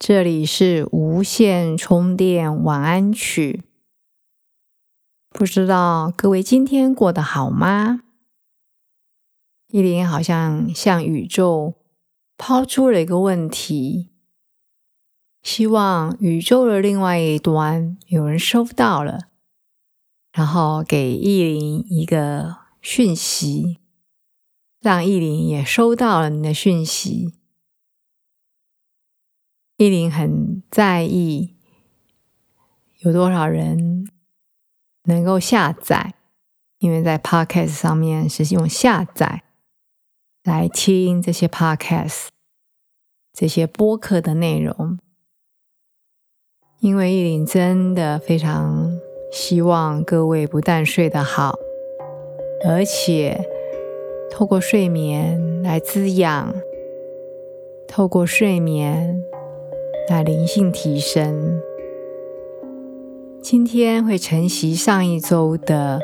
[0.00, 3.64] 这里是无线充电晚安曲，
[5.28, 8.00] 不知道各位今天过得好吗？
[9.68, 11.74] 依林好像向宇宙
[12.38, 14.08] 抛出了一个问题，
[15.42, 19.28] 希望宇宙的另外一端有人收到了，
[20.32, 23.76] 然后给意林一个讯息，
[24.80, 27.34] 让意林也收到了你的讯息。
[29.80, 31.56] 依林很在意
[32.98, 34.06] 有多少人
[35.04, 36.12] 能够下载，
[36.80, 39.42] 因为在 Podcast 上面是用下载
[40.44, 42.26] 来听这些 Podcast
[43.32, 44.98] 这些播客的内容。
[46.80, 49.00] 因为依林真的非常
[49.32, 51.58] 希望各位不但睡得好，
[52.66, 53.48] 而且
[54.30, 56.54] 透过睡眠来滋养，
[57.88, 59.24] 透过睡眠。
[60.10, 61.60] 来灵性提升，
[63.40, 66.00] 今天会承袭上一周的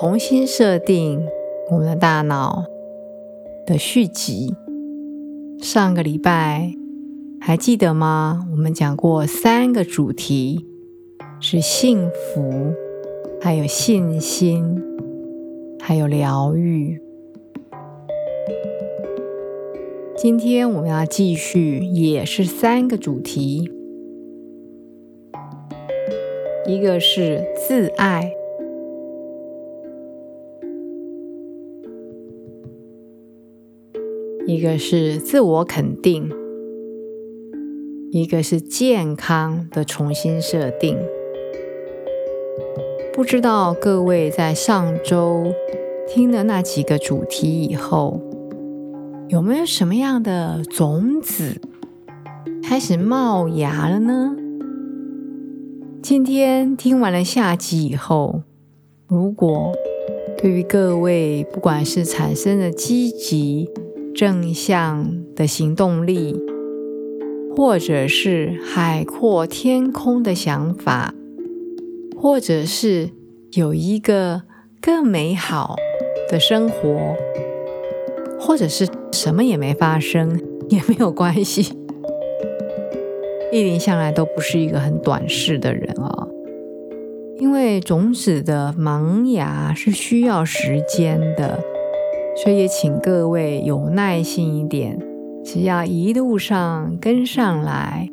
[0.00, 1.24] 重新设定
[1.70, 2.64] 我们的大脑
[3.64, 4.56] 的续集。
[5.60, 6.72] 上个礼拜
[7.40, 8.44] 还记得吗？
[8.50, 10.66] 我们讲过三个主题，
[11.38, 12.74] 是幸福，
[13.40, 14.82] 还有信心，
[15.78, 17.00] 还有疗愈。
[20.22, 23.68] 今天我们要继续，也是三个主题，
[26.64, 28.32] 一个是自爱，
[34.46, 36.30] 一个是自我肯定，
[38.12, 40.96] 一个是健康的重新设定。
[43.12, 45.52] 不知道各位在上周
[46.06, 48.20] 听了那几个主题以后。
[49.32, 51.58] 有没有什么样的种子
[52.62, 54.36] 开始冒芽了呢？
[56.02, 58.42] 今天听完了下集以后，
[59.06, 59.72] 如果
[60.36, 63.70] 对于各位不管是产生了积极
[64.14, 66.38] 正向的行动力，
[67.56, 71.14] 或者是海阔天空的想法，
[72.14, 73.08] 或者是
[73.52, 74.42] 有一个
[74.78, 75.76] 更美好
[76.28, 77.16] 的生活，
[78.42, 78.86] 或者是。
[79.14, 81.76] 什么也没发生 也没有关系。
[83.52, 86.28] 意林向来都不是一个很短视的人哦，
[87.38, 91.60] 因为种子的萌芽是需要时间的，
[92.42, 94.98] 所以也请各位有耐心一点，
[95.44, 98.08] 只要一路上跟上来，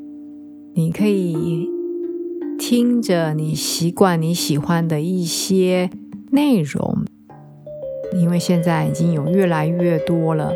[0.75, 1.67] 你可以
[2.59, 5.89] 听着你习惯你喜欢的一些
[6.31, 7.05] 内容，
[8.13, 10.53] 因为现在已经有越来越多了。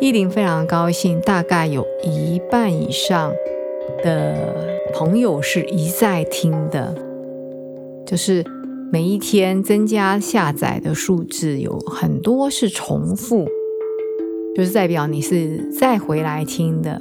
[0.00, 3.32] 依林非常高兴，大概有一半以上
[4.02, 4.34] 的
[4.92, 6.94] 朋友是一再听的，
[8.04, 8.44] 就是
[8.90, 13.46] 每一天增加下载的数字有很多是重复，
[14.56, 17.00] 就是代表你是再回来听的。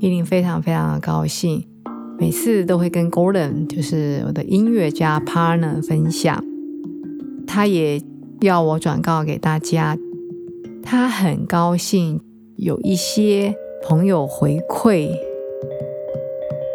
[0.00, 1.64] 依林非常非常的高兴，
[2.18, 6.44] 每次都会跟 Golden，就是我的音乐家 partner 分享，
[7.46, 8.02] 他也
[8.44, 9.98] 要我转告给大家。
[10.82, 12.20] 他很高兴，
[12.56, 15.08] 有一些朋友回馈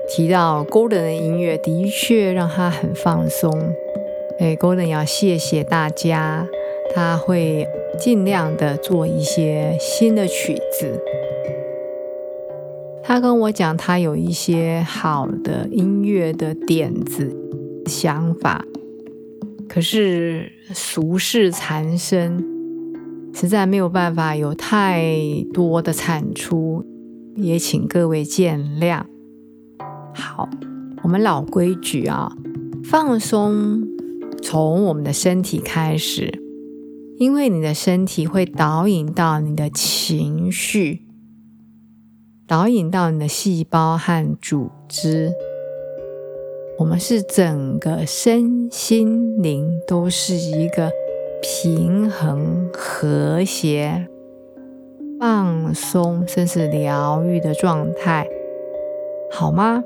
[0.10, 3.52] 提到 Golden 的音乐的确让他很放松。
[4.40, 6.48] 哎，Golden 要谢谢大家，
[6.96, 7.68] 他会
[8.00, 11.00] 尽量的做一些新的曲子。
[13.04, 17.36] 他跟我讲，他有一些好的音乐的点子、
[17.86, 18.66] 想法，
[19.70, 22.44] 可是俗世缠身。
[23.32, 25.16] 实在没有办法有太
[25.54, 26.84] 多的产出，
[27.36, 29.04] 也请各位见谅。
[30.14, 30.50] 好，
[31.04, 32.36] 我们老规矩啊，
[32.84, 33.88] 放松
[34.42, 36.42] 从我们的身体开始，
[37.18, 41.06] 因为你的身体会导引到你的情绪，
[42.48, 45.32] 导引到你的细胞和组织。
[46.80, 50.92] 我们是整个身心灵都是一个。
[51.42, 54.10] 平衡、和谐、
[55.18, 58.28] 放松，甚至疗愈的状态，
[59.32, 59.82] 好吗？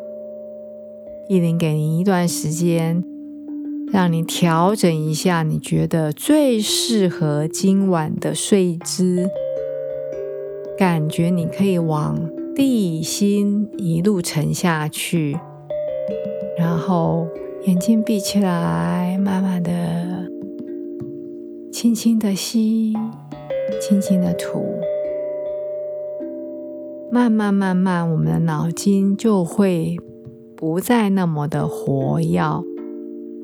[1.30, 3.04] 意林给您一段时间，
[3.92, 9.30] 让你调整一下，你觉得最适合今晚的睡姿，
[10.76, 12.20] 感觉你可以往
[12.56, 15.38] 地心一路沉下去，
[16.58, 17.28] 然后
[17.66, 19.72] 眼睛闭起来，慢慢的、
[21.72, 22.94] 轻轻的吸，
[23.82, 24.64] 轻轻的吐。
[27.12, 29.98] 慢慢慢慢，我们的脑筋就会
[30.56, 32.42] 不再那么的活跃。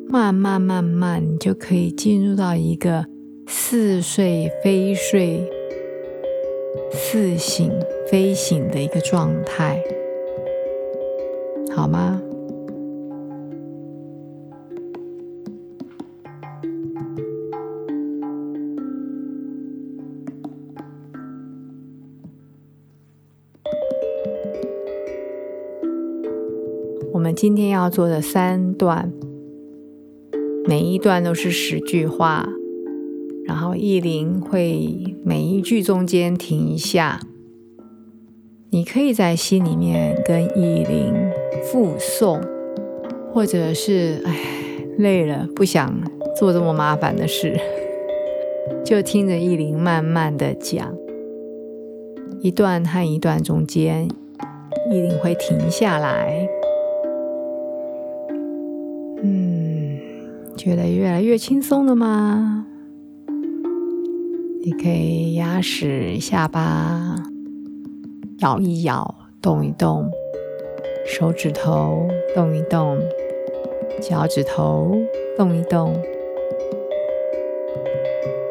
[0.08, 3.06] 慢慢慢慢，你就可以进入到一个
[3.46, 5.48] 似睡非睡、
[6.92, 7.72] 似醒
[8.10, 9.84] 非醒的一个状态，
[11.76, 12.22] 好吗？
[27.34, 29.12] 今天要做的三段，
[30.66, 32.48] 每一段都是十句话，
[33.46, 37.20] 然后意林会每一句中间停一下，
[38.72, 41.14] 你可以在心里面跟意林
[41.64, 42.42] 复诵，
[43.34, 44.36] 或者是哎
[44.98, 46.02] 累了不想
[46.38, 47.58] 做这么麻烦的事，
[48.84, 50.96] 就听着意林慢慢的讲，
[52.42, 54.08] 一段和一段中间，
[54.92, 56.48] 意林会停下来。
[59.22, 60.00] 嗯
[60.56, 62.66] 觉得越来越轻松了吗？
[64.62, 67.16] 你可以压实、下巴
[68.40, 70.10] 咬一咬，动一动，
[71.06, 72.98] 手指头动一动，
[74.02, 74.98] 脚趾头
[75.38, 75.94] 动一动，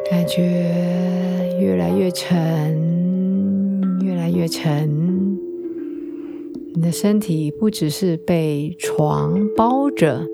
[0.09, 0.41] 感觉
[1.59, 5.37] 越来越沉，越来越沉。
[6.73, 10.25] 你的身体不只是被床包着。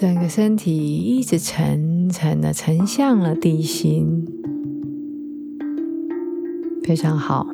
[0.00, 4.24] 整个身体一直沉沉的沉向了地心，
[6.84, 7.44] 非常好。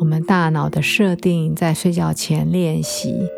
[0.00, 3.28] 我们大脑的设定在睡觉前练习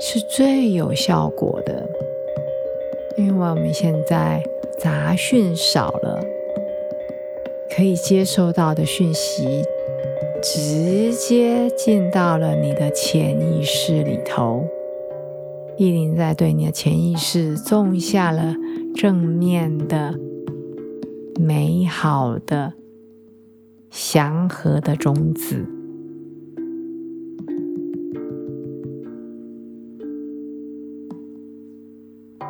[0.00, 1.88] 是最有效果的，
[3.16, 4.42] 因为我们现在
[4.80, 6.20] 杂讯少了，
[7.76, 9.62] 可以接收到的讯息
[10.42, 14.66] 直接进到了你的潜意识里头。
[15.80, 18.54] 意林在对你的潜意识种下了
[18.94, 20.20] 正面的、
[21.40, 22.74] 美好的、
[23.88, 25.64] 祥和的种子。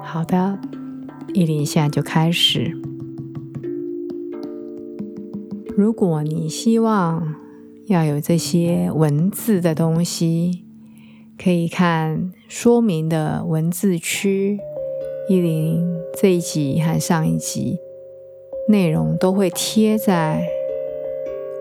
[0.03, 0.59] 好的，
[1.33, 2.77] 意林现在就开始。
[5.77, 7.37] 如果你希望
[7.87, 10.65] 要有这些文字的东西，
[11.43, 14.59] 可以看说明的文字区，
[15.27, 17.79] 一零这一集和上一集
[18.69, 20.47] 内容都会贴在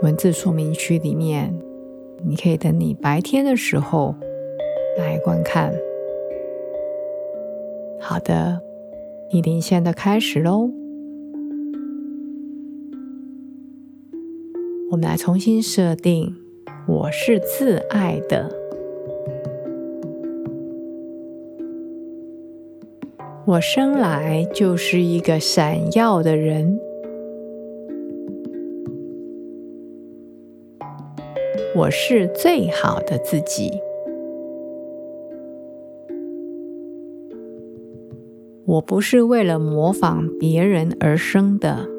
[0.03, 1.57] 文字说明区里面。
[2.25, 4.13] 你可以等你白天的时候
[4.97, 5.73] 来观看。
[8.01, 8.59] 好的，
[9.31, 10.69] 一零现在开始喽。
[14.91, 16.35] 我们来重新设定，
[16.85, 18.58] 我是自爱的。
[23.49, 26.79] 我生来就是一个闪耀的人，
[31.75, 33.71] 我是最好的自己，
[38.67, 41.89] 我不是为了模仿别人而生的，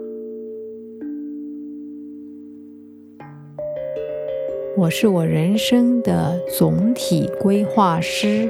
[4.77, 8.49] 我是我人生的总体规划师。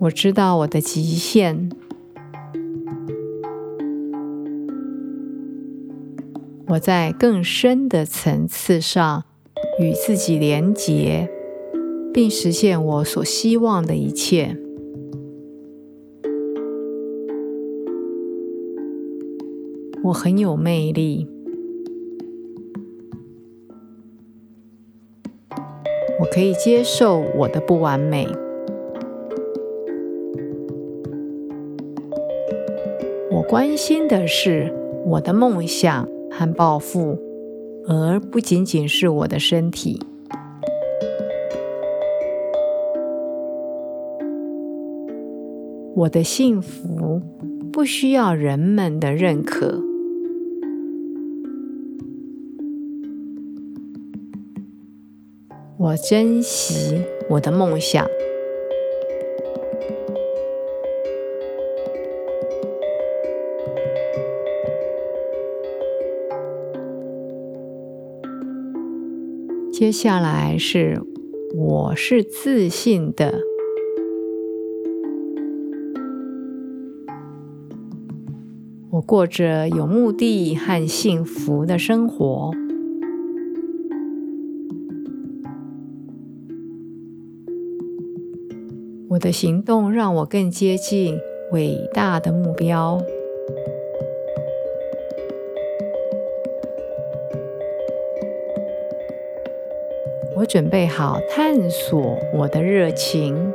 [0.00, 1.70] 我知道我的极限，
[6.68, 9.24] 我在更深的层次上
[9.78, 11.28] 与自己连结，
[12.14, 14.56] 并实现我所希望的一切。
[20.04, 21.28] 我很有魅力，
[26.20, 28.26] 我可以接受我的不完美。
[33.50, 34.72] 关心的是
[35.04, 37.18] 我的梦想和抱负
[37.84, 40.00] 而不仅仅是我的身体。
[45.96, 47.20] 我的幸福
[47.72, 49.82] 不需要人们的认可。
[55.76, 58.06] 我珍惜我的梦想。
[69.80, 71.00] 接下来是，
[71.56, 73.40] 我是自信的。
[78.90, 82.50] 我过着有目的和幸福的生活。
[89.08, 91.16] 我的行动让我更接近
[91.52, 93.00] 伟大的目标。
[100.40, 103.52] 我准备好探索我的热情。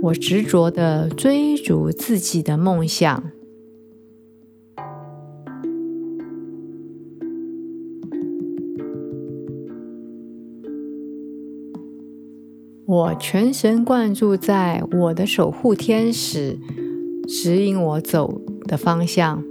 [0.00, 3.30] 我执着的追逐自己的梦想。
[12.86, 16.58] 我全神贯注在我的守护天使
[17.28, 18.43] 指引我走。
[18.66, 19.44] 的方向。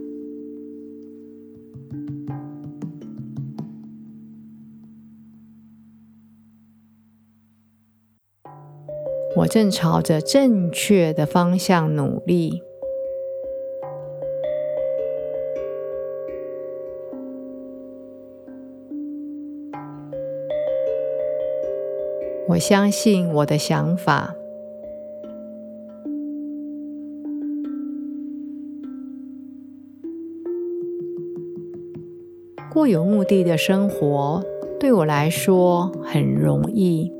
[9.35, 12.61] 我正朝着正确的方向努力。
[22.49, 24.35] 我相信我的想法。
[32.73, 34.43] 过有目的的生活
[34.79, 37.13] 对我来说很容易。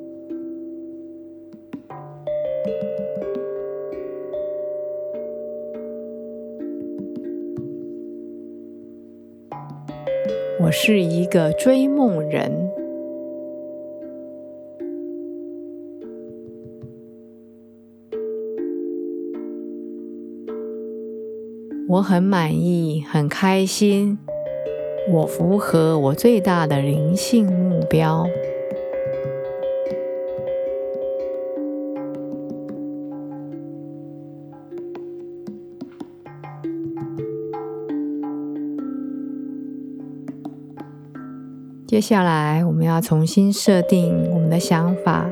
[10.60, 12.51] 我是一个追梦人，
[21.88, 24.17] 我很满意，很开心。
[25.12, 28.25] 我符合我最大的灵性目标。
[41.86, 45.29] 接下来，我们要重新设定我们的想法。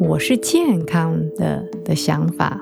[0.00, 2.60] 我是健康的的想法。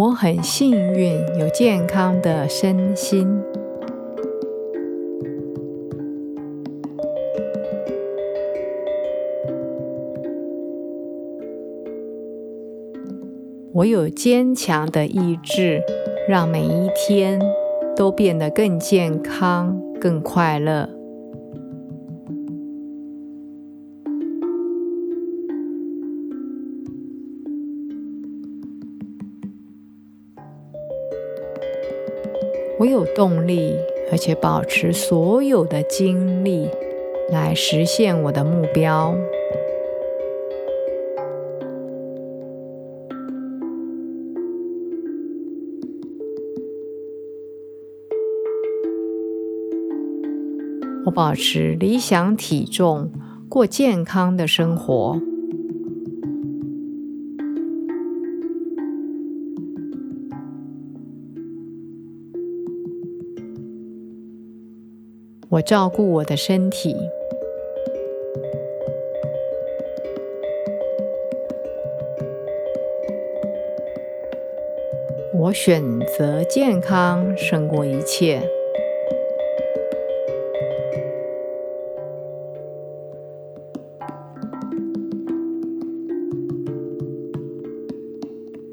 [0.00, 3.28] 我很幸运有健康的身心。
[13.74, 15.82] 我有坚强的意志，
[16.26, 17.38] 让每一天
[17.94, 20.88] 都变得更健康、更快乐。
[32.80, 33.76] 我有动力，
[34.10, 36.66] 而且保持所有的精力
[37.30, 39.14] 来实现我的目标。
[51.04, 53.10] 我保持理想体重，
[53.46, 55.20] 过健康的生活。
[65.50, 66.94] 我照顾我的身体，
[75.34, 75.82] 我选
[76.16, 78.40] 择健康胜过一切。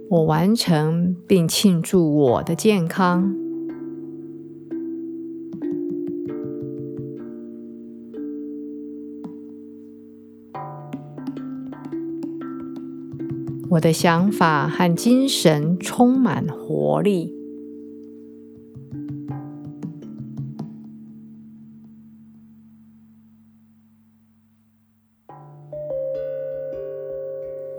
[0.10, 3.47] 我完成并庆祝我的健康。
[13.70, 17.34] 我的想法和精神充满活力。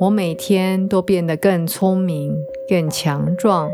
[0.01, 2.37] 我每天都变得更聪明、
[2.69, 3.71] 更强壮。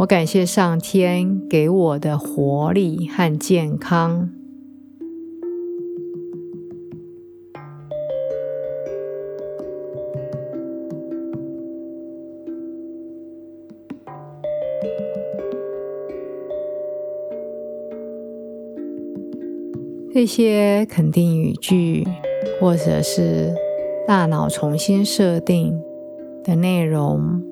[0.00, 4.30] 我感谢上天给我的活力和健康。
[20.14, 22.08] 这些肯定语句，
[22.58, 23.54] 或者是
[24.06, 25.78] 大脑重新设定
[26.42, 27.49] 的内容。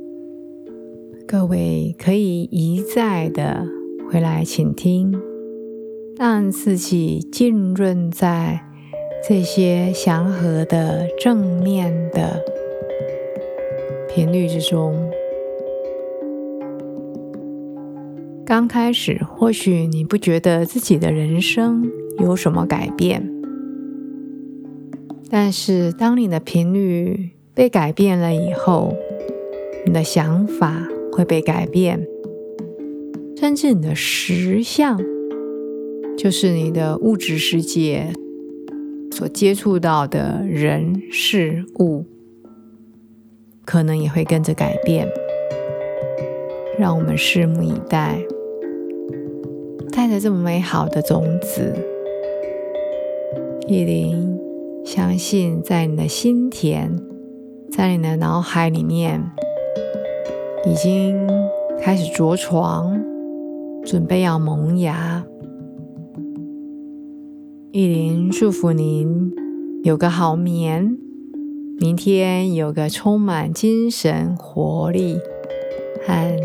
[1.30, 3.68] 各位可以一再的
[4.11, 5.14] 回来倾听，
[6.16, 8.58] 让自己浸润在
[9.28, 12.42] 这些祥和的正面的
[14.08, 14.94] 频率之中。
[18.47, 23.30] 刚开始，或许你不觉得自己的人生有什么改变，
[25.28, 28.94] 但是当你的频率被改变了以后，
[29.85, 30.88] 你的想法。
[31.18, 32.06] 会被改变，
[33.37, 34.96] 甚至你的实相，
[36.16, 38.12] 就是你的物质世界
[39.10, 42.04] 所接触到的人事物，
[43.64, 45.08] 可能也会跟着改变。
[46.78, 48.22] 让我们拭目以待，
[49.90, 51.75] 带着这么美好的种子，
[53.66, 54.38] 意林
[54.84, 56.92] 相信，在你的心田，
[57.72, 59.32] 在你的脑海里面。
[60.64, 61.26] 已经
[61.80, 63.00] 开始着床，
[63.84, 65.24] 准备要萌芽。
[67.70, 69.32] 意林祝福您
[69.84, 70.98] 有个好眠，
[71.78, 75.18] 明天有个充满精神、活力
[76.06, 76.36] 和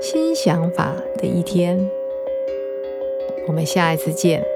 [0.00, 1.90] 新想法的一天。
[3.48, 4.55] 我们下一次见。